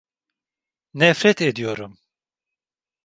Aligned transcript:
Nefret 0.93 1.41
ediyorum. 1.41 1.97